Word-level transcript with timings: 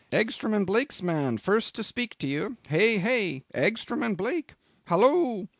Egstrom 0.11 0.65
& 0.65 0.65
Blake's 0.65 1.03
man 1.03 1.37
first 1.37 1.75
to 1.75 1.83
speak 1.83 2.17
to 2.17 2.25
you! 2.25 2.57
Hey! 2.67 2.97
hey! 2.97 3.43
Egstrom 3.53 4.01
& 4.15 4.15
Blake! 4.17 4.55
Hallo! 4.85 5.47